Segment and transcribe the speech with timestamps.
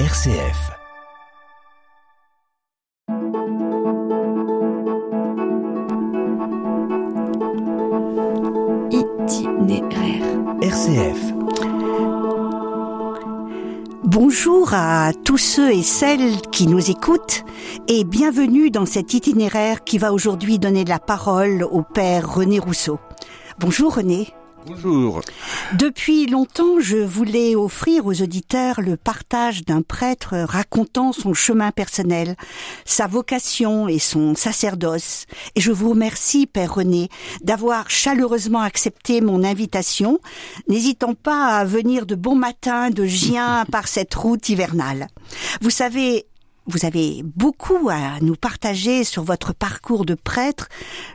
[0.00, 0.72] RCF.
[8.90, 10.24] Itinéraire.
[10.60, 11.20] RCF.
[14.02, 17.44] Bonjour à tous ceux et celles qui nous écoutent
[17.86, 22.98] et bienvenue dans cet itinéraire qui va aujourd'hui donner la parole au père René Rousseau.
[23.60, 24.34] Bonjour René.
[24.66, 25.20] Bonjour.
[25.78, 32.36] Depuis longtemps, je voulais offrir aux auditeurs le partage d'un prêtre racontant son chemin personnel,
[32.84, 35.26] sa vocation et son sacerdoce.
[35.56, 37.08] Et je vous remercie, Père René,
[37.42, 40.20] d'avoir chaleureusement accepté mon invitation,
[40.68, 45.08] n'hésitant pas à venir de bon matin de Gien par cette route hivernale.
[45.60, 46.26] Vous savez,
[46.66, 50.68] vous avez beaucoup à nous partager sur votre parcours de prêtre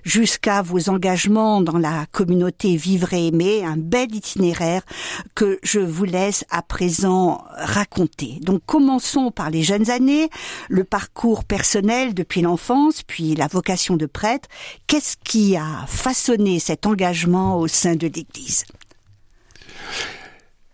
[0.03, 4.83] jusqu'à vos engagements dans la communauté Vivre et Aimer, un bel itinéraire
[5.35, 8.39] que je vous laisse à présent raconter.
[8.41, 10.29] Donc commençons par les jeunes années,
[10.69, 14.47] le parcours personnel depuis l'enfance, puis la vocation de prêtre.
[14.87, 18.65] Qu'est-ce qui a façonné cet engagement au sein de l'Église?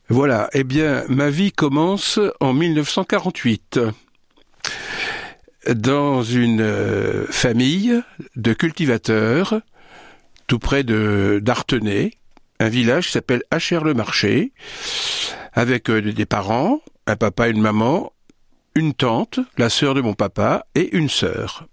[0.09, 3.79] Voilà, eh bien, ma vie commence en 1948
[5.73, 8.01] dans une euh, famille
[8.35, 9.61] de cultivateurs
[10.47, 12.13] tout près de d'Artenay,
[12.59, 14.51] un village qui s'appelle Achères-le-Marché,
[15.53, 18.13] avec euh, des parents, un papa une maman,
[18.75, 21.65] une tante, la sœur de mon papa, et une sœur.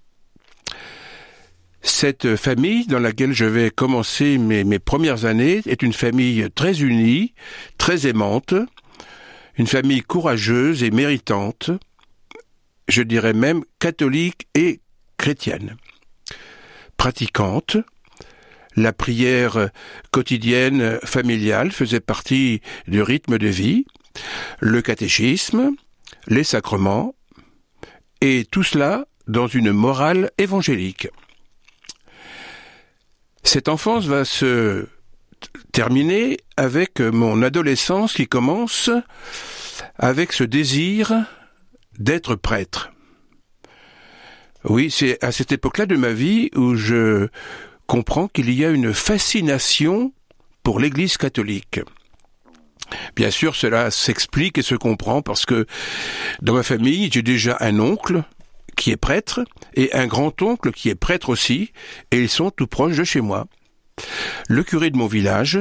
[1.83, 7.35] Cette famille dans laquelle je vais commencer mes premières années est une famille très unie,
[7.77, 8.55] très aimante,
[9.57, 11.73] une famille courageuse et méritante,
[12.93, 14.81] je dirais même catholique et
[15.17, 15.77] chrétienne.
[16.99, 17.79] Pratiquante,
[18.77, 19.71] la prière
[20.11, 23.87] quotidienne familiale faisait partie du rythme de vie,
[24.61, 25.71] le catéchisme,
[26.27, 27.15] les sacrements,
[28.21, 31.09] et tout cela dans une morale évangélique.
[33.43, 34.87] Cette enfance va se
[35.73, 38.91] terminer avec mon adolescence qui commence
[39.99, 41.25] avec ce désir
[41.99, 42.93] d'être prêtre.
[44.65, 47.29] Oui, c'est à cette époque-là de ma vie où je
[47.87, 50.13] comprends qu'il y a une fascination
[50.63, 51.81] pour l'Église catholique.
[53.17, 55.67] Bien sûr, cela s'explique et se comprend parce que
[56.41, 58.23] dans ma famille, j'ai déjà un oncle
[58.77, 59.45] qui est prêtre
[59.75, 61.73] et un grand-oncle qui est prêtre aussi,
[62.11, 63.47] et ils sont tout proches de chez moi.
[64.49, 65.59] Le curé de mon village,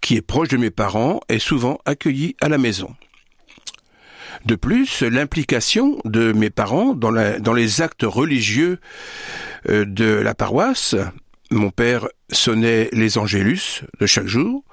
[0.00, 2.94] qui est proche de mes parents, est souvent accueilli à la maison.
[4.44, 8.78] De plus, l'implication de mes parents dans, les actes religieux
[9.68, 10.94] euh, de la paroisse,
[11.50, 14.64] mon père sonnait les angélus de chaque jour,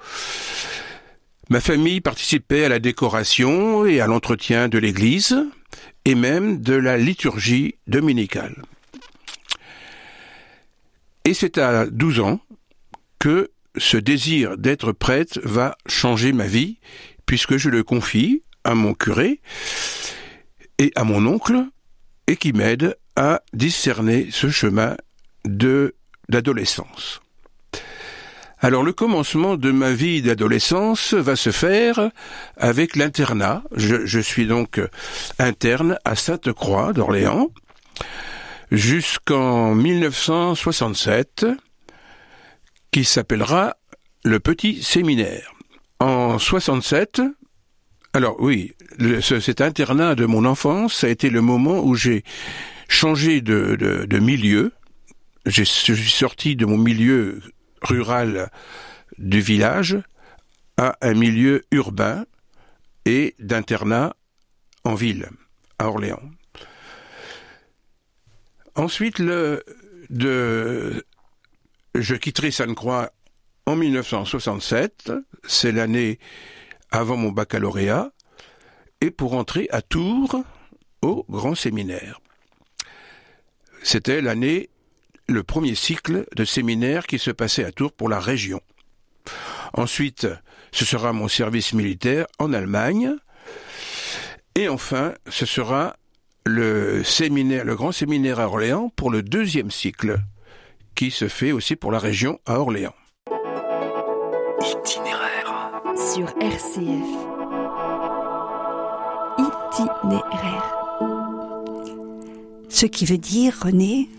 [1.48, 5.36] ma famille participait à la décoration et à l'entretien de l'église,
[6.04, 8.62] et même de la liturgie dominicale.
[11.24, 12.40] Et c'est à 12 ans
[13.18, 16.78] que ce désir d'être prêtre va changer ma vie,
[17.26, 19.40] puisque je le confie à mon curé
[20.78, 21.64] et à mon oncle,
[22.26, 24.96] et qui m'aide à discerner ce chemin
[25.44, 25.94] de
[26.28, 27.20] d'adolescence.
[28.58, 32.10] Alors le commencement de ma vie d'adolescence va se faire
[32.56, 33.62] avec l'internat.
[33.76, 34.80] Je, je, suis donc
[35.38, 37.50] interne à Sainte-Croix d'Orléans
[38.72, 41.46] jusqu'en 1967
[42.90, 43.76] qui s'appellera
[44.24, 45.52] le Petit Séminaire.
[46.00, 47.22] En 67,
[48.16, 48.72] alors oui,
[49.20, 52.24] cet internat de mon enfance, ça a été le moment où j'ai
[52.88, 54.72] changé de milieu.
[55.44, 57.42] Je suis sorti de mon milieu
[57.82, 58.50] rural
[59.18, 59.98] du village
[60.78, 62.24] à un milieu urbain
[63.04, 64.16] et d'internat
[64.84, 65.28] en ville,
[65.78, 66.22] à Orléans.
[68.74, 69.62] Ensuite, le,
[70.10, 71.04] de,
[71.94, 73.12] je quitterai Sainte-Croix
[73.66, 75.12] en 1967,
[75.46, 76.18] c'est l'année
[76.90, 78.10] avant mon baccalauréat,
[79.00, 80.42] et pour entrer à Tours
[81.02, 82.20] au grand séminaire.
[83.82, 84.70] C'était l'année,
[85.28, 88.60] le premier cycle de séminaire qui se passait à Tours pour la région.
[89.74, 90.26] Ensuite,
[90.72, 93.14] ce sera mon service militaire en Allemagne.
[94.54, 95.96] Et enfin, ce sera
[96.44, 100.18] le séminaire, le grand séminaire à Orléans pour le deuxième cycle,
[100.94, 102.94] qui se fait aussi pour la région à Orléans.
[105.96, 107.08] Sur RCF.
[109.38, 110.74] Itinéraire.
[112.68, 114.10] Ce qui veut dire, René?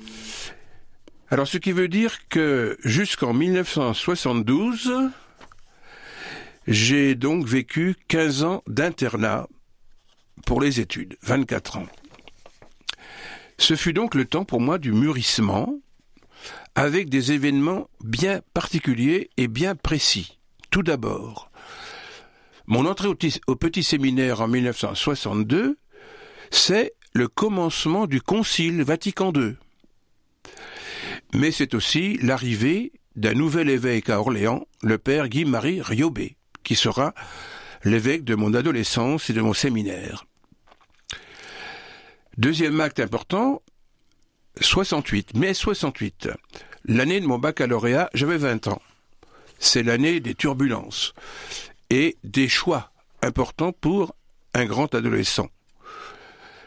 [1.29, 4.91] Alors, ce qui veut dire que jusqu'en 1972,
[6.67, 9.47] j'ai donc vécu 15 ans d'internat
[10.47, 11.87] pour les études, 24 ans.
[13.59, 15.75] Ce fut donc le temps pour moi du mûrissement,
[16.73, 20.39] avec des événements bien particuliers et bien précis.
[20.69, 21.49] Tout d'abord,
[22.67, 25.77] mon entrée au, petit séminaire en 1962,
[26.51, 29.55] c'est le commencement du Concile Vatican II.
[31.33, 37.13] Mais c'est aussi l'arrivée d'un nouvel évêque à Orléans, le père Guy-Marie Riobé, qui sera
[37.83, 40.25] l'évêque de mon adolescence et de mon séminaire.
[42.37, 43.61] Deuxième acte important,
[44.59, 46.29] 68, mai 68.
[46.85, 48.81] L'année de mon baccalauréat, j'avais 20 ans.
[49.57, 51.13] C'est l'année des turbulences
[51.89, 52.91] et des choix
[53.21, 54.15] importants pour
[54.53, 55.49] un grand adolescent.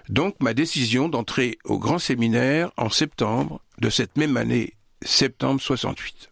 [0.08, 6.30] Donc ma décision d'entrer au grand séminaire en septembre de cette même année, septembre 68.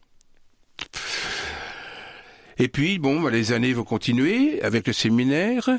[2.59, 5.71] Et puis, bon, bah, les années vont continuer avec le séminaire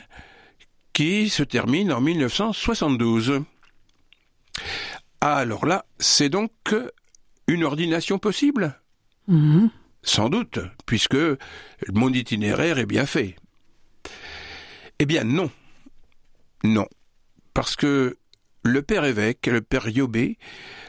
[0.94, 3.42] qui se termine en 1972.
[5.22, 6.52] Ah, alors là, c'est donc
[7.48, 8.80] une ordination possible?
[9.28, 9.70] Mhm.
[10.02, 11.18] Sans doute, puisque
[11.94, 13.36] mon itinéraire est bien fait.
[15.00, 15.52] Eh bien non.
[16.64, 16.88] Non.
[17.54, 18.18] Parce que
[18.64, 20.38] le père évêque, le père Yobé,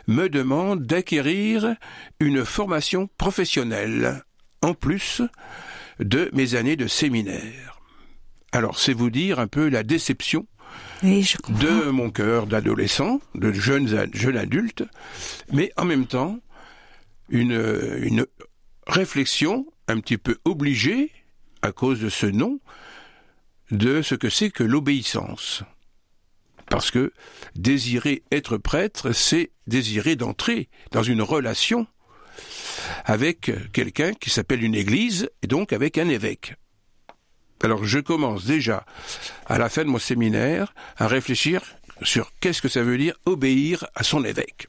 [0.06, 1.74] me demande d'acquérir
[2.18, 4.22] une formation professionnelle,
[4.62, 5.22] en plus
[6.00, 7.80] de mes années de séminaire.
[8.52, 10.46] Alors c'est vous dire un peu la déception
[11.04, 11.62] Oui, je comprends.
[11.62, 14.84] de mon cœur d'adolescent, de jeune, jeune adulte,
[15.52, 16.40] mais en même temps,
[17.28, 17.52] une,
[18.02, 18.26] une
[18.90, 21.10] réflexion un petit peu obligée,
[21.62, 22.60] à cause de ce nom,
[23.70, 25.62] de ce que c'est que l'obéissance.
[26.68, 27.12] Parce que
[27.54, 31.86] désirer être prêtre, c'est désirer d'entrer dans une relation
[33.04, 36.54] avec quelqu'un qui s'appelle une église, et donc avec un évêque.
[37.62, 38.86] Alors je commence déjà,
[39.46, 41.62] à la fin de mon séminaire, à réfléchir
[42.02, 44.68] sur qu'est-ce que ça veut dire obéir à son évêque.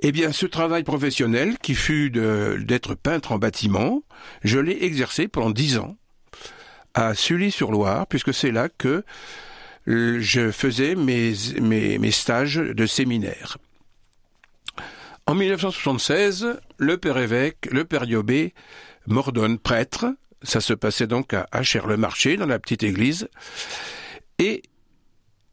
[0.00, 4.02] Eh bien, ce travail professionnel, qui fut d'être peintre en bâtiment,
[4.44, 5.96] je l'ai exercé pendant dix ans
[6.94, 9.04] à Sully-sur-Loire, puisque c'est là que
[9.88, 13.58] euh, je faisais mes, stages de séminaire.
[15.26, 18.54] En 1976, le père évêque, le père Yobé,
[19.06, 20.06] m'ordonne prêtre.
[20.42, 23.28] Ça se passait donc à Acher-le-Marché, dans la petite église.
[24.38, 24.62] Et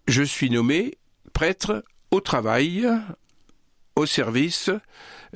[0.07, 0.97] je suis nommé
[1.33, 2.87] prêtre au travail,
[3.95, 4.69] au service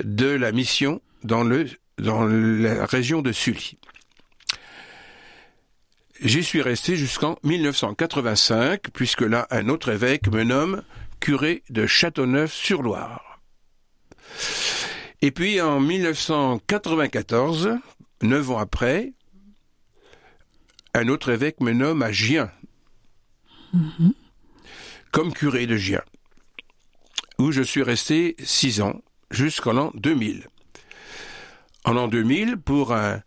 [0.04, 1.68] de la mission dans, le,
[1.98, 3.78] dans la région de Sully.
[6.22, 10.82] J'y suis resté jusqu'en 1985, puisque là, un autre évêque me nomme
[11.20, 13.40] curé de Châteauneuf-sur-Loire.
[15.22, 17.78] Et puis en 1994,
[18.24, 19.14] neuf ans après,
[20.94, 22.52] un autre évêque me nomme à Gien,
[25.12, 26.02] comme curé de Gien,
[27.40, 29.02] où je suis resté six ans,
[29.32, 30.48] jusqu'en l'an 2000.
[31.86, 33.22] En l'an 2000, pour un-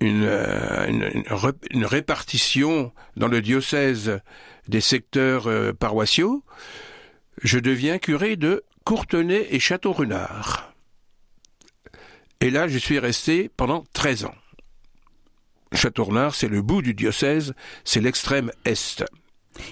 [0.00, 1.12] une, euh,
[1.70, 4.20] une répartition dans le diocèse
[4.68, 6.44] des secteurs euh, paroissiaux,
[7.42, 10.72] je deviens curé de Courtenay et Château-Renard.
[12.40, 14.34] Et là, je suis resté pendant 13 ans.
[15.72, 17.54] Château-Renard, c'est le bout du diocèse,
[17.84, 19.04] c'est l'extrême est.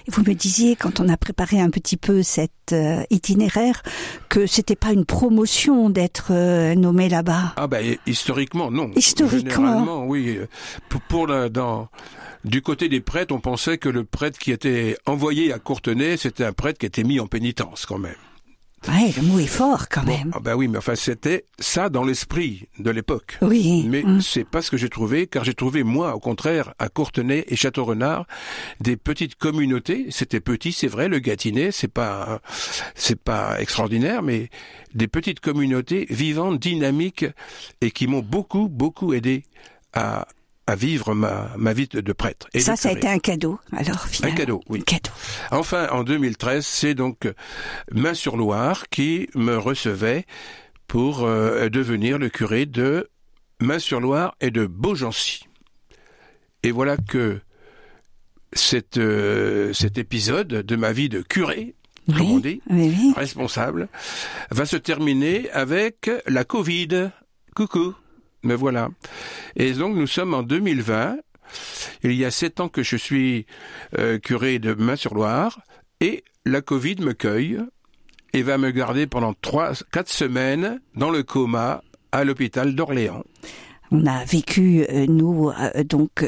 [0.07, 3.83] Vous me disiez, quand on a préparé un petit peu cet euh, itinéraire,
[4.29, 7.53] que c'était pas une promotion d'être euh, nommé là-bas.
[7.57, 8.91] Ah ben historiquement non.
[8.95, 9.65] Historiquement.
[9.65, 10.39] Généralement oui.
[10.89, 11.89] Pour, pour la, dans
[12.43, 16.45] du côté des prêtres, on pensait que le prêtre qui était envoyé à Courtenay, c'était
[16.45, 18.15] un prêtre qui était mis en pénitence quand même.
[18.87, 20.31] Ouais, le mot est fort quand même.
[20.33, 23.37] Ah ben oui, mais enfin c'était ça dans l'esprit de l'époque.
[23.41, 23.85] Oui.
[23.87, 24.21] Mais hum.
[24.21, 27.55] c'est pas ce que j'ai trouvé, car j'ai trouvé, moi, au contraire, à Courtenay et
[27.55, 28.25] Château-Renard,
[28.79, 30.07] des petites communautés.
[30.09, 32.41] C'était petit, c'est vrai, le Gâtinais, c'est pas,
[32.95, 34.49] c'est pas extraordinaire, mais
[34.93, 37.25] des petites communautés vivantes, dynamiques,
[37.81, 39.43] et qui m'ont beaucoup, beaucoup aidé
[39.93, 40.27] à,
[40.67, 42.47] à vivre ma, ma vie de, prêtre.
[42.53, 43.59] Et Ça, ça a été un cadeau.
[43.75, 44.79] Alors, Un cadeau, oui.
[44.79, 45.11] Un cadeau.
[45.51, 47.27] Enfin, en 2013, c'est donc
[47.91, 50.25] Main-sur-Loire qui me recevait
[50.87, 53.09] pour euh, devenir le curé de
[53.59, 55.47] Main-sur-Loire et de Beaugency.
[56.63, 57.41] Et voilà que
[58.53, 61.75] cette, euh, cet épisode de ma vie de curé,
[62.07, 63.13] comme on dit, oui, oui.
[63.15, 63.89] responsable,
[64.51, 67.11] va se terminer avec la Covid.
[67.55, 67.95] Coucou,
[68.43, 68.89] me voilà.
[69.55, 71.17] Et donc nous sommes en 2020.
[72.03, 73.45] Il y a sept ans que je suis
[73.97, 75.59] euh, curé de Main-sur-Loire
[75.99, 77.59] et la Covid me cueille
[78.33, 83.23] et va me garder pendant trois, quatre semaines dans le coma à l'hôpital d'Orléans.
[83.91, 86.23] On a vécu, euh, nous, euh, donc,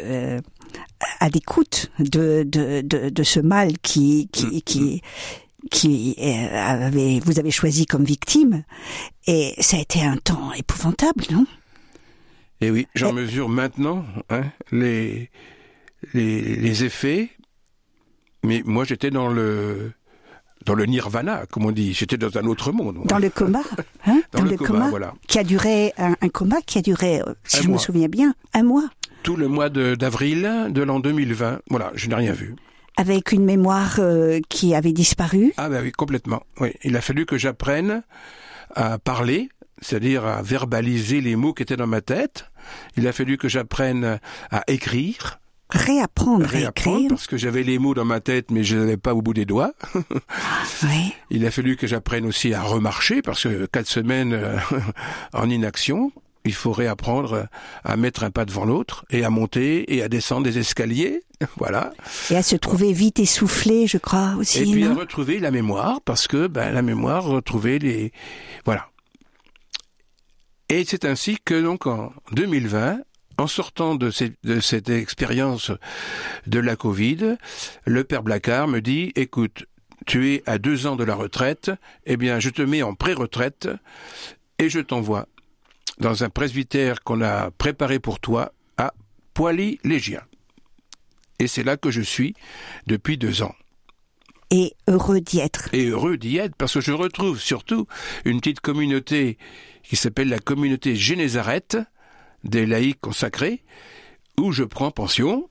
[1.19, 5.01] à l'écoute de, de, de, de ce mal qui, qui, Mm, qui,
[5.71, 8.63] qui euh, avait, vous avez choisi comme victime.
[9.27, 11.45] Et ça a été un temps épouvantable, non?
[12.65, 14.41] Et oui, j'en mesure maintenant hein,
[14.71, 15.29] les,
[16.13, 17.29] les, les effets.
[18.43, 19.91] Mais moi, j'étais dans le
[20.65, 21.93] dans le nirvana, comme on dit.
[21.93, 22.95] J'étais dans un autre monde.
[22.95, 23.05] moi.
[23.05, 23.61] Dans le coma,
[24.07, 25.13] hein Dans le coma, voilà.
[25.27, 27.79] qui a duré un, un coma qui a duré, euh, si Un je me mois.
[27.81, 28.89] souviens bien, un mois,
[29.21, 31.59] Tout le mois de- d'avril de, l'an 2020.
[31.69, 32.55] Voilà, je n'ai rien vu.
[32.97, 35.53] avec une mémoire euh, qui avait disparu.
[35.57, 36.41] Ah ben oui, complètement.
[36.59, 38.01] Oui, il a fallu que j'apprenne
[38.73, 39.49] à parler,
[39.81, 42.49] c'est-à-dire à verbaliser les mots qui étaient dans ma tête.
[42.97, 44.19] Il a fallu que j'apprenne
[44.51, 45.39] à écrire,
[45.71, 47.09] Réapprendre à réapprendre, écrire.
[47.09, 49.45] parce que j'avais les mots dans ma tête, mais je n'avais pas au bout des
[49.45, 49.73] doigts.
[50.83, 51.13] Oui.
[51.31, 54.57] Il a fallu que j'apprenne aussi à remarcher, parce que quatre semaines euh,
[55.33, 56.11] en inaction,
[56.43, 57.47] il faut réapprendre
[57.83, 61.21] à mettre un pas devant l'autre, et à monter et à descendre des escaliers.
[61.57, 61.91] Voilà.
[62.31, 64.61] Et à se trouver vite essoufflé, je crois aussi.
[64.61, 68.13] Et puis à retrouver la mémoire, parce que ben, la mémoire, retrouver les...
[68.63, 68.87] Voilà.
[70.69, 72.99] Et c'est ainsi que donc en 2020,
[73.37, 75.71] en sortant de, cette expérience
[76.47, 77.37] de la Covid,
[77.85, 79.65] le père Blacard me dit, écoute,
[80.05, 81.71] tu es à deux ans de la retraite,
[82.05, 83.69] eh bien je te mets en pré-retraite
[84.59, 85.27] et je t'envoie
[85.99, 88.93] dans un presbytère qu'on a préparé pour toi à
[89.33, 90.21] Poily-Légien.
[91.39, 92.33] Et c'est là que je suis
[92.87, 93.55] depuis deux ans
[94.51, 95.69] Et heureux d'y être.
[95.73, 97.87] et heureux d'y être parce que je retrouve surtout
[98.25, 99.37] une petite communauté
[99.83, 101.77] qui s'appelle la communauté Génézareth
[102.43, 103.63] des laïcs consacrés
[104.39, 105.49] où je prends pension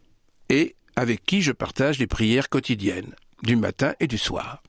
[0.49, 4.63] et avec qui je partage les prières quotidiennes du matin et du soir.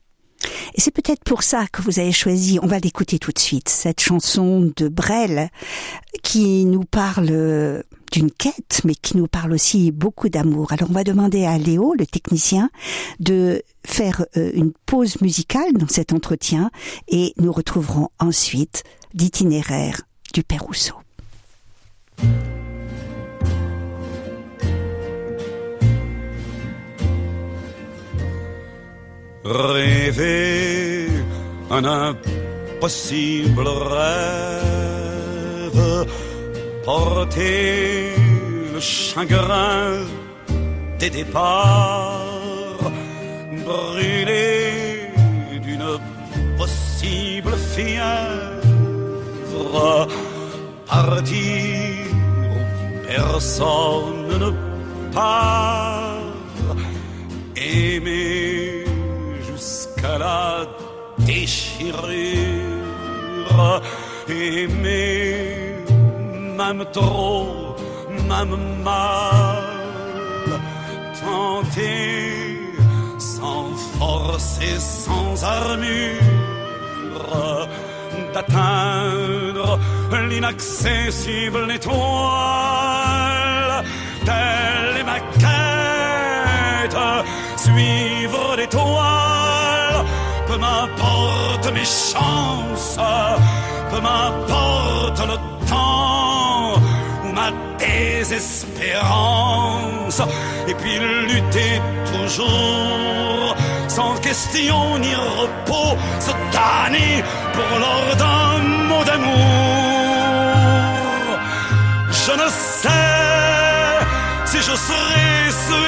[0.74, 3.68] Et c'est peut-être pour ça que vous avez choisi, on va l'écouter tout de suite,
[3.68, 5.48] cette chanson de Brel
[6.22, 10.72] qui nous parle euh, d'une quête, mais qui nous parle aussi beaucoup d'amour.
[10.72, 12.70] Alors on va demander à Léo, le technicien,
[13.20, 16.70] de faire euh, une pause musicale dans cet entretien
[17.08, 18.84] et nous retrouverons ensuite
[19.14, 20.94] l'itinéraire du Père Rousseau.
[29.44, 31.06] Rêver
[31.70, 34.16] un impossible rêve,
[36.86, 38.14] porter
[38.72, 40.06] le chagrin
[41.00, 42.92] des départs,
[43.64, 45.10] brûler
[45.64, 45.88] d'une
[46.56, 48.68] possible fièvre,
[50.86, 52.06] partir
[52.52, 52.58] où
[53.08, 54.50] personne ne
[55.12, 56.76] part,
[57.56, 58.84] aimer
[59.48, 60.66] jusqu'à la
[61.18, 61.96] déchirure,
[64.28, 65.65] aimer
[66.56, 67.76] même trop,
[68.28, 69.62] même mal,
[71.20, 72.72] tenter
[73.18, 73.66] sans
[73.98, 76.22] force et sans armure
[78.32, 79.78] d'atteindre
[80.28, 81.94] l'inaccessible étoile.
[84.24, 86.98] Telle est ma quête,
[87.56, 90.04] suivre l'étoile.
[90.46, 92.98] Peu m'importe mes chances,
[93.90, 95.45] peu m'importe le temps
[98.28, 100.22] désespérance.
[100.68, 101.80] Et puis lutter
[102.12, 103.56] toujours,
[103.88, 109.36] sans question ni repos, se damner pour l'ordre d'un mot d'amour.
[112.10, 112.88] Je ne sais
[114.46, 115.78] si je serai ce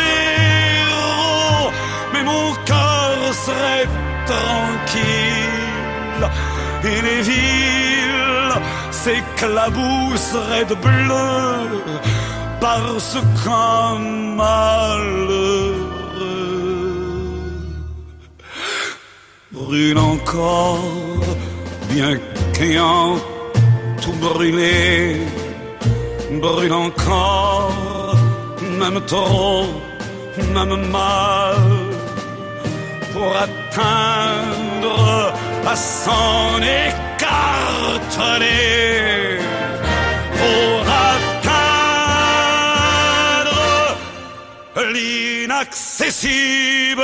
[0.84, 1.70] héros,
[2.12, 3.88] mais mon cœur serait
[4.26, 5.08] tranquille
[6.84, 7.87] et les villes
[9.02, 11.48] s'éclabousseraient de bleu
[12.60, 13.98] parce qu'un
[14.40, 15.76] malheureux.
[19.52, 20.80] Brûle encore,
[21.90, 22.12] bien
[22.54, 23.16] qu'ayant
[24.02, 25.16] tout brûlé,
[26.42, 28.16] brûle encore,
[28.80, 29.66] même trop,
[30.54, 31.62] même mal,
[33.12, 35.32] pour atteindre
[35.72, 36.58] à s'en
[38.18, 39.38] écarteler,
[40.38, 41.56] pour atteindre
[44.92, 47.02] l'inaccessible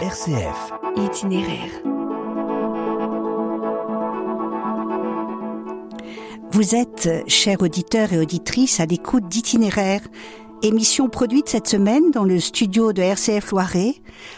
[0.01, 0.61] RCF.
[0.97, 1.90] Itinéraire.
[6.53, 10.01] Vous êtes, chers auditeurs et auditrices, à l'écoute d'Itinéraire,
[10.62, 13.96] émission produite cette semaine dans le studio de RCF Loiret,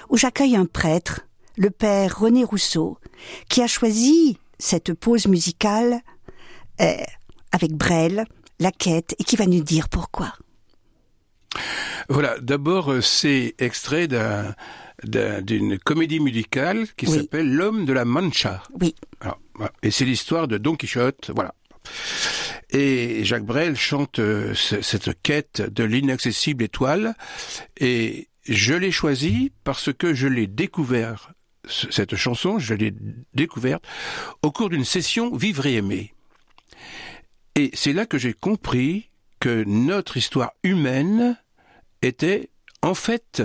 [0.09, 1.21] où j'accueille un prêtre,
[1.57, 2.99] le père René Rousseau,
[3.49, 6.01] qui a choisi cette pause musicale
[6.81, 6.93] euh,
[7.51, 8.25] avec Brel,
[8.59, 10.33] la quête, et qui va nous dire pourquoi.
[12.09, 14.53] Voilà, d'abord, euh, c'est extrait d'un
[15.03, 18.63] d'une comédie musicale qui s'appelle L'homme de la Mancha.
[18.79, 18.95] Oui.
[19.81, 21.53] Et c'est l'histoire de Don Quichotte, voilà.
[22.69, 27.15] Et Jacques Brel chante euh, cette quête de l'inaccessible étoile.
[27.77, 31.33] Et je l'ai choisi parce que je l'ai découvert,
[31.67, 32.93] cette chanson, je l'ai
[33.33, 33.85] découverte
[34.41, 36.13] au cours d'une session Vivre et aimer.
[37.55, 39.09] Et c'est là que j'ai compris
[39.39, 41.37] que notre histoire humaine
[42.01, 42.49] était
[42.81, 43.43] en fait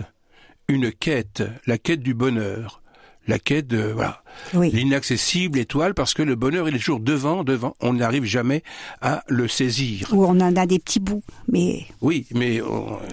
[0.69, 2.83] une quête, la quête du bonheur,
[3.29, 4.23] la quête de voilà,
[4.55, 7.77] l'inaccessible étoile, parce que le bonheur il est toujours devant, devant.
[7.81, 8.63] On n'arrive jamais
[9.01, 10.09] à le saisir.
[10.13, 12.61] Ou on en a des petits bouts, mais oui, mais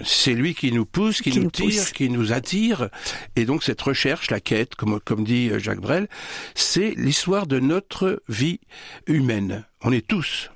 [0.04, 2.88] c'est lui qui nous pousse, qui, nous, tire, qui nous attire,
[3.36, 6.08] et donc cette recherche, la quête, comme comme dit euh, Jacques Brel,
[6.54, 8.60] c'est l'histoire de notre vie
[9.06, 9.64] humaine.
[9.82, 10.50] On est tous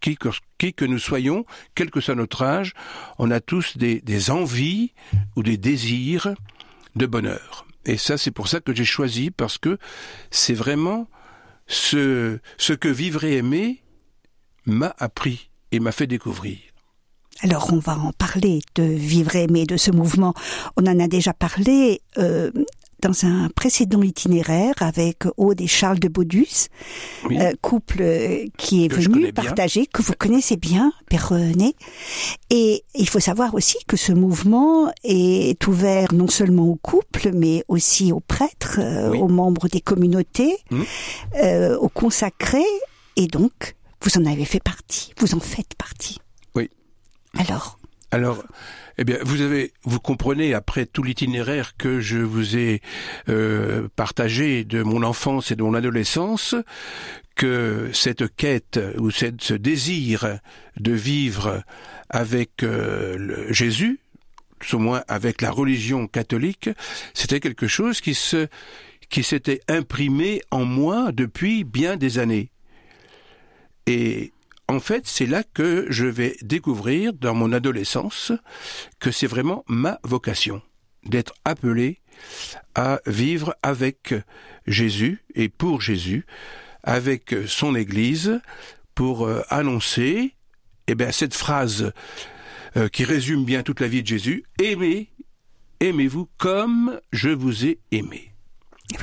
[0.00, 0.28] qui que,
[0.58, 2.74] qui que, nous soyons, quel que soit notre âge,
[3.18, 4.92] on a tous des, des envies
[5.36, 6.34] ou des désirs
[6.96, 7.67] de bonheur.
[7.88, 9.78] Et ça, c'est pour ça que j'ai choisi, parce que
[10.30, 11.08] c'est vraiment
[11.66, 13.82] ce, que vivre et aimer
[14.66, 16.58] m'a appris et m'a fait découvrir.
[17.40, 20.34] Alors on va en parler de vivre et aimer, de ce mouvement.
[20.76, 22.50] On en a déjà parlé euh,
[23.00, 26.68] dans un précédent itinéraire avec Aude et Charles de Baudus,
[27.30, 31.74] euh, couple euh, qui est venu partager, que vous connaissez bien, Père René.
[32.50, 37.64] Et il faut savoir aussi que ce mouvement est ouvert non seulement aux couples, mais
[37.68, 40.82] aussi aux prêtres, euh, aux membres des communautés, mmh.
[41.80, 42.62] aux consacrés.
[43.16, 46.18] Et donc, vous en avez fait partie, vous en faites partie.
[46.54, 46.70] Oui.
[47.36, 47.77] Alors
[48.10, 48.42] Alors,
[48.96, 52.80] eh bien, vous avez, vous comprenez après tout l'itinéraire que je vous ai
[53.28, 56.54] euh, partagé de mon enfance et de mon adolescence,
[57.34, 60.38] que cette quête ou cette, ce désir
[60.78, 61.62] de vivre
[62.08, 64.00] avec euh, Jésus,
[64.72, 66.70] au moins avec la religion catholique,
[67.14, 68.48] c'était quelque chose qui se
[69.08, 72.50] qui s'était imprimé en moi depuis bien des années.
[74.68, 78.32] En fait, c'est là que je vais découvrir dans mon adolescence
[79.00, 80.62] que c'est vraiment ma vocation
[81.04, 82.00] d'être appelé
[82.74, 84.14] à vivre avec
[84.66, 86.26] Jésus et pour Jésus,
[86.82, 88.40] avec son Église,
[88.94, 90.34] pour euh, annoncer
[90.86, 91.92] eh bien, cette phrase
[92.76, 95.10] euh, qui résume bien toute la vie de Jésus, aimez,
[95.80, 98.32] aimez-vous comme je vous ai aimé.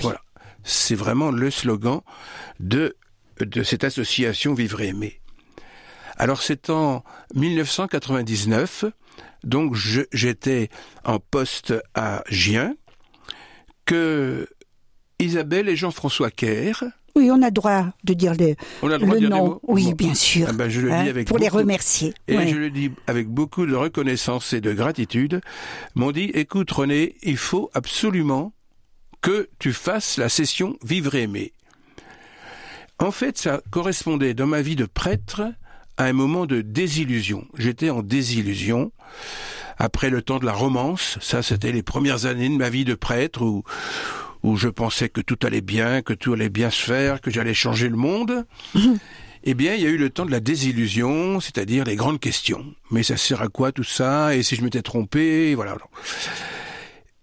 [0.01, 0.21] Voilà,
[0.63, 2.01] c'est vraiment le slogan
[2.59, 2.95] de,
[3.39, 5.21] de cette association Vivre et aimer.
[6.17, 7.03] Alors c'est en
[7.35, 8.85] 1999,
[9.43, 9.75] donc
[10.11, 10.69] j'étais
[11.03, 12.75] en poste à Gien,
[13.85, 14.47] que
[15.19, 16.83] Isabelle et Jean-François Kerr,
[17.15, 19.59] oui, on a droit de dire le, on a le, droit de dire nom.
[19.63, 20.47] Oui, bien sûr.
[20.49, 22.13] Ah ben, je le dis hein, avec pour les remercier.
[22.27, 25.39] Et je le dis avec beaucoup de reconnaissance et de gratitude.
[25.95, 28.51] M'ont dit, écoute René, il faut absolument
[29.21, 31.53] que tu fasses la session Vivre et aimer.
[32.99, 35.41] En fait, ça correspondait dans ma vie de prêtre
[35.97, 37.47] à un moment de désillusion.
[37.57, 38.91] J'étais en désillusion
[39.77, 41.17] après le temps de la romance.
[41.21, 43.63] Ça, c'était les premières années de ma vie de prêtre où,
[44.43, 47.53] où je pensais que tout allait bien, que tout allait bien se faire, que j'allais
[47.53, 48.45] changer le monde.
[49.47, 52.65] Eh bien, il y a eu le temps de la désillusion, c'est-à-dire les grandes questions.
[52.89, 54.35] Mais ça sert à quoi tout ça?
[54.35, 55.53] Et si je m'étais trompé?
[55.53, 55.77] Voilà.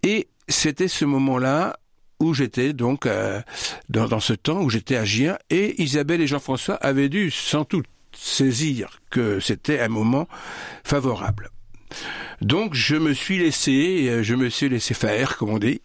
[0.04, 1.80] Et c'était ce moment-là
[2.20, 3.40] où j'étais donc euh,
[3.88, 7.66] dans, dans, ce temps où j'étais à Gien et Isabelle et Jean-François avaient dû sans
[7.68, 10.28] doute saisir que c'était un moment
[10.84, 11.50] favorable.
[12.40, 15.80] Donc je me suis laissé, euh, je me suis laissé faire, comme on dit,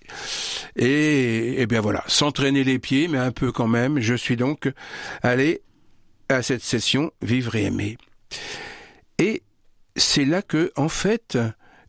[0.76, 4.00] et, et bien voilà, s'entraîner les pieds, mais un peu quand même.
[4.00, 4.72] Je suis donc
[5.22, 5.62] allé
[6.30, 7.98] à cette session Vivre et aimer.
[9.20, 9.44] Et
[9.96, 11.38] c'est là que, en fait,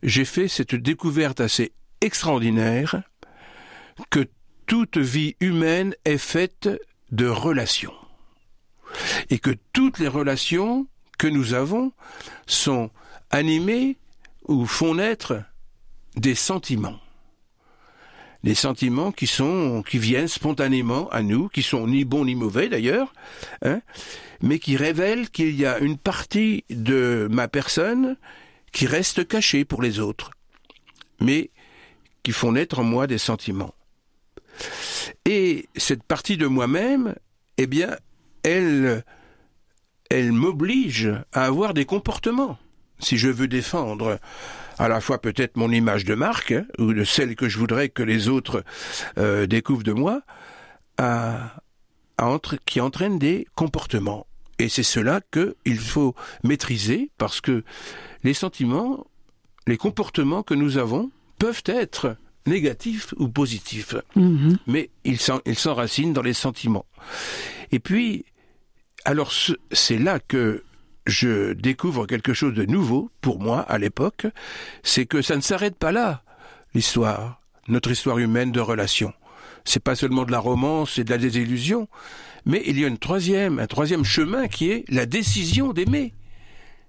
[0.03, 1.71] j'ai fait cette découverte assez
[2.01, 3.03] extraordinaire
[4.09, 4.27] que
[4.65, 6.69] toute vie humaine est faite
[7.11, 7.93] de relations
[9.29, 11.91] et que toutes les relations que nous avons
[12.47, 12.89] sont
[13.29, 13.97] animées
[14.47, 15.43] ou font naître
[16.15, 16.99] des sentiments.
[18.43, 22.69] Des sentiments qui sont, qui viennent spontanément à nous, qui sont ni bons ni mauvais
[22.69, 23.13] d'ailleurs,
[23.63, 23.81] hein,
[24.41, 28.15] mais qui révèlent qu'il y a une partie de ma personne
[28.71, 30.31] qui reste cachée pour les autres,
[31.19, 31.51] mais
[32.23, 33.73] qui font naître en moi des sentiments.
[35.25, 37.15] Et cette partie de moi-même,
[37.57, 37.97] eh bien,
[38.43, 39.03] elle,
[40.09, 42.57] elle m'oblige à avoir des comportements.
[42.99, 44.19] Si je veux défendre
[44.77, 47.89] à la fois peut-être mon image de marque, hein, ou de celle que je voudrais
[47.89, 48.63] que les autres
[49.17, 50.21] euh, découvrent de moi,
[50.97, 51.55] à,
[52.17, 54.25] à entre, qui entraîne des comportements.
[54.57, 57.63] Et c'est cela qu'il faut maîtriser, parce que
[58.23, 59.05] les sentiments,
[59.67, 64.57] les comportements que nous avons peuvent être négatifs ou positifs, Mhm.
[64.67, 66.85] mais ils s'enracinent dans les sentiments.
[67.71, 68.25] Et puis,
[69.05, 70.63] alors ce- c'est là que
[71.05, 74.27] je découvre quelque chose de nouveau pour moi à l'époque,
[74.83, 76.23] c'est que ça ne s'arrête pas là,
[76.73, 79.13] l'histoire, notre histoire humaine de relations.
[79.65, 81.87] C'est pas seulement de la romance et de la désillusion,
[82.45, 86.13] mais il y a une troisième, un troisième chemin qui est la décision d'aimer.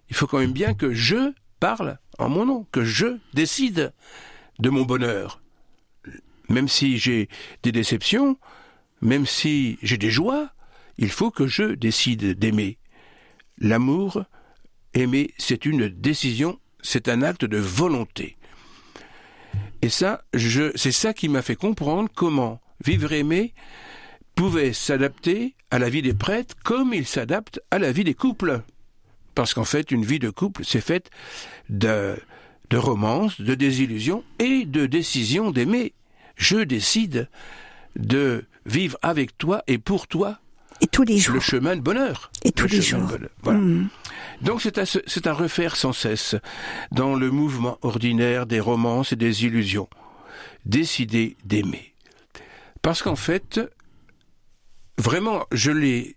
[0.08, 3.92] Il faut quand même bien que je parle en mon nom, que je décide
[4.58, 5.40] de mon bonheur.
[6.48, 7.28] Même si j'ai
[7.62, 8.36] des déceptions,
[9.00, 10.50] même si j'ai des joies,
[11.00, 12.78] il faut que je décide d'aimer.
[13.58, 14.22] L'amour,
[14.94, 18.36] aimer, c'est une décision, c'est un acte de volonté.
[19.82, 20.22] Et ça,
[20.76, 23.54] c'est ça qui m'a fait comprendre comment vivre aimer
[24.34, 28.60] pouvait s'adapter à la vie des prêtres comme il s'adapte à la vie des couples.
[29.34, 31.10] Parce qu'en fait, une vie de couple, c'est faite
[31.70, 32.16] de,
[32.68, 35.94] de romance, de désillusion et de décision d'aimer.
[36.36, 37.28] Je décide
[37.96, 40.40] de vivre avec toi et pour toi
[40.80, 41.34] Et tous les jours.
[41.34, 42.30] le chemin de bonheur.
[42.44, 43.00] Et tous Le les jours.
[43.42, 43.58] Voilà.
[43.58, 43.88] Mhm.
[44.42, 46.34] Donc c'est à, se- c'est à refaire sans cesse
[46.92, 49.88] dans le mouvement ordinaire des romances et des illusions.
[50.64, 51.94] Décider d'aimer.
[52.82, 53.60] Parce qu'en fait,
[54.98, 56.16] vraiment, je l'ai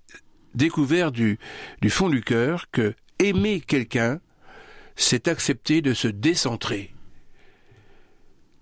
[0.56, 1.40] découvert du,
[1.82, 4.20] du fond du cœur que aimer quelqu'un,
[4.96, 6.94] c'est accepter de se décentrer.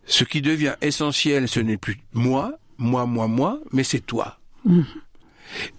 [0.06, 4.40] Ce qui devient essentiel, ce n'est plus moi, moi, moi, moi, mais c'est toi.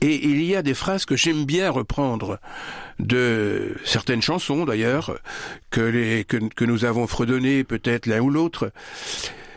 [0.00, 2.38] Et il y a des phrases que j'aime bien reprendre
[2.98, 5.18] de certaines chansons d'ailleurs
[5.70, 8.72] que, les, que, que nous avons fredonnées peut-être l'un ou l'autre.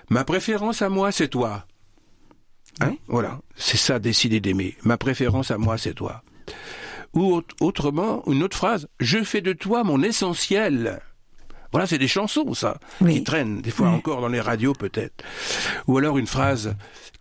[0.10, 1.66] Ma préférence à moi, c'est toi.
[2.82, 4.76] Hein voilà, c'est ça, décider d'aimer.
[4.84, 6.24] Ma préférence à moi, c'est toi.
[7.14, 11.00] Ou aut- autrement, une autre phrase, je fais de toi mon essentiel.
[11.76, 13.16] Voilà, c'est des chansons, ça, Oui.
[13.16, 13.96] qui traînent, des fois Oui.
[13.96, 15.26] encore dans les radios peut-être.
[15.88, 16.74] Ou alors une phrase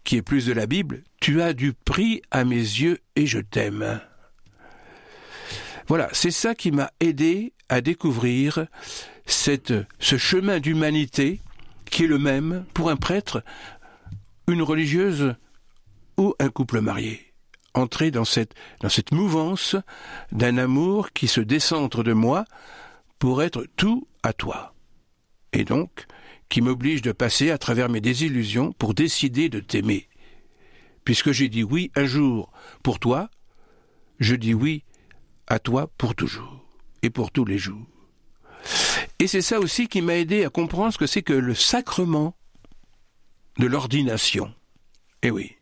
[0.05, 3.41] qui est plus de la Bible, tu as du prix à mes yeux et je
[3.41, 4.01] t'aime.
[5.89, 8.67] Voilà, c'est ça qui m'a aidé à découvrir
[9.27, 11.41] cette, ce chemin d'humanité
[11.91, 13.43] qui est le même pour un prêtre,
[14.47, 15.35] une religieuse
[16.17, 17.33] ou un couple marié.
[17.75, 19.75] Entrer dans cette, dans cette mouvance
[20.31, 22.45] d'un amour qui se décentre de moi
[23.19, 24.75] pour être tout à toi.
[25.53, 26.07] Et donc,
[26.49, 30.09] qui m'oblige de passer à travers mes désillusions pour décider de t'aimer.
[31.05, 32.51] Puisque j'ai dit oui un jour
[32.83, 33.31] pour toi,
[34.19, 34.83] je dis oui
[35.47, 36.65] à toi pour toujours
[37.03, 37.87] et pour tous les jours.
[39.19, 42.35] Et c'est ça aussi qui m'a aidé à comprendre ce que c'est que le sacrement
[43.59, 44.53] de l'ordination.
[45.23, 45.57] Eh oui.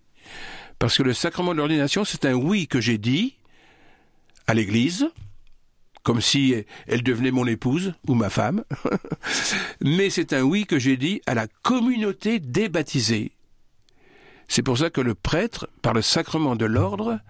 [0.78, 3.36] Parce que le sacrement de l'ordination, c'est un oui que j'ai dit
[4.46, 5.10] à l'Église,
[6.02, 6.54] comme si
[6.86, 8.64] elle devenait mon épouse ou ma femme,
[9.80, 13.32] mais c'est un oui que j'ai dit à la communauté des baptisés.
[14.48, 17.20] C'est pour ça que le prêtre, par le sacrement de l'ordre,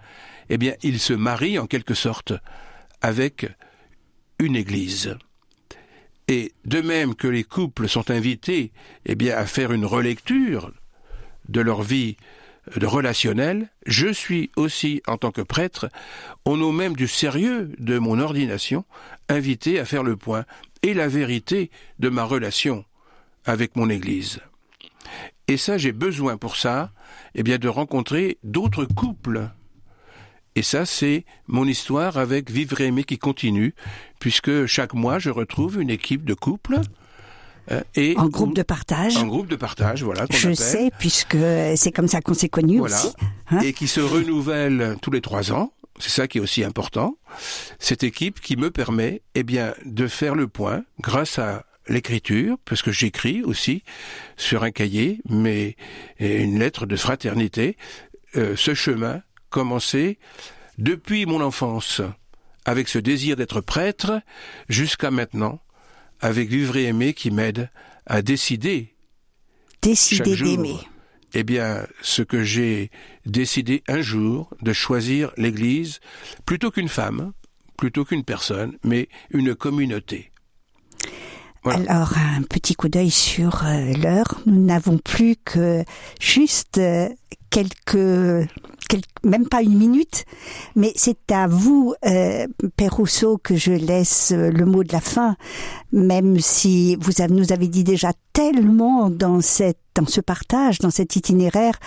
[0.49, 2.33] eh bien, il se marie en quelque sorte
[3.01, 3.47] avec
[4.39, 5.15] une église.
[6.27, 8.71] Et de même que les couples sont invités,
[9.05, 10.71] eh bien, à faire une relecture
[11.49, 12.17] de leur vie
[12.75, 15.89] de relationnelle, je suis aussi, en tant que prêtre,
[16.45, 18.85] au nom même du sérieux de mon ordination,
[19.29, 20.45] invité à faire le point
[20.81, 22.85] et la vérité de ma relation
[23.45, 24.39] avec mon Église.
[25.47, 26.91] Et ça, j'ai besoin pour ça,
[27.35, 29.49] eh bien, de rencontrer d'autres couples.
[30.55, 33.73] Et ça, c'est mon histoire avec Vivre Aimer qui continue,
[34.19, 36.79] puisque chaque mois, je retrouve une équipe de couples.
[37.71, 39.15] Euh, et En groupe de partage.
[39.17, 40.25] en groupe de partage, voilà.
[40.29, 40.55] Je appelle.
[40.57, 41.37] sais, puisque
[41.75, 42.95] c'est comme ça qu'on s'est connus Voilà.
[42.97, 43.13] aussi.
[43.51, 43.59] hein.
[43.61, 45.71] et qui se renouvelle tous les trois ans.
[45.99, 47.15] C'est ça qui est aussi important.
[47.79, 52.81] Cette équipe qui me permet, eh bien, de faire le point grâce à l'écriture, parce
[52.81, 53.83] que j'écris aussi
[54.37, 55.75] sur un cahier, mais
[56.19, 57.77] une lettre de fraternité,
[58.37, 60.17] euh, ce chemin commencé
[60.79, 62.01] depuis mon enfance,
[62.65, 64.19] avec ce désir d'être prêtre,
[64.69, 65.59] jusqu'à maintenant,
[66.23, 67.69] avec Vivre et Aimer qui m'aide
[68.05, 68.95] à décider
[69.81, 70.77] Décider d'aimer.
[71.33, 72.89] Eh bien, ce que j'ai
[73.25, 75.99] décidé un jour de choisir l'Église
[76.45, 77.33] plutôt qu'une femme,
[77.77, 80.31] plutôt qu'une personne, mais une communauté.
[81.63, 81.91] Voilà.
[81.91, 84.39] Alors, un petit coup d'œil sur euh, l'heure.
[84.45, 85.83] Nous n'avons plus que
[86.21, 87.09] juste euh,
[87.49, 88.47] quelques
[89.23, 90.25] même pas une minute,
[90.75, 95.01] mais c'est à vous, euh, Père Rousseau, que je laisse euh, le mot de la
[95.01, 95.35] fin,
[95.91, 101.15] même si vous nous avez dit déjà tellement dans cette dans ce partage, dans cet
[101.15, 101.77] itinéraire,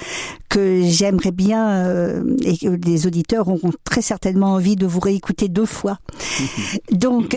[0.49, 5.49] que j'aimerais bien, euh, et que les auditeurs auront très certainement envie de vous réécouter
[5.49, 5.99] deux fois.
[6.93, 7.37] Donc,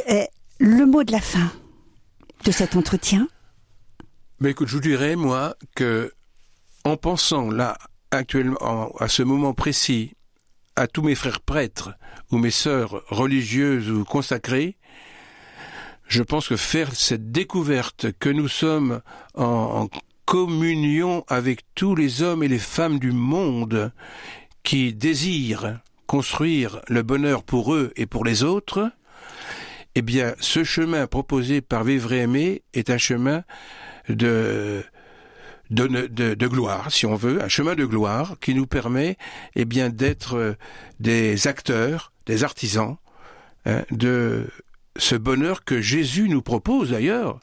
[0.59, 1.51] le mot de la fin
[2.45, 3.27] de cet entretien.
[4.39, 6.13] Mais écoute, je vous dirais, moi, que
[6.83, 7.75] en pensant là
[8.11, 10.13] actuellement, à ce moment précis,
[10.75, 11.91] à tous mes frères prêtres
[12.31, 14.77] ou mes sœurs religieuses ou consacrées,
[16.07, 19.01] je pense que faire cette découverte que nous sommes
[19.35, 19.87] en,
[20.25, 23.91] communion avec tous les hommes et les femmes du monde
[24.61, 28.91] qui désirent construire le bonheur pour eux et pour les autres,
[29.95, 33.43] eh bien, ce chemin proposé par Vivre et est un chemin
[34.07, 34.83] de
[35.69, 39.17] de, gloire, si on veut, un chemin de gloire qui nous permet
[39.55, 40.53] eh d'être euh,
[40.99, 42.97] des acteurs, des artisans
[43.65, 44.47] hein, de
[44.97, 47.39] ce bonheur que Jésus nous propose d'ailleurs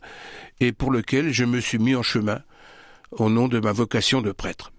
[0.61, 2.41] et pour lequel je me suis mis en chemin
[3.12, 4.73] au nom de ma vocation de prêtre.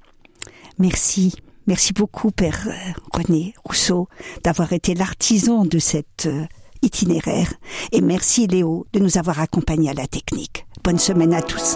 [0.79, 1.33] Merci.
[1.65, 4.07] Merci beaucoup, Père euh, René Rousseau,
[4.43, 6.45] d'avoir été l'artisan de cet euh,
[6.81, 7.53] itinéraire.
[7.91, 10.65] Et merci, Léo, de nous avoir accompagnés à la technique.
[10.83, 11.75] Bonne semaine à tous.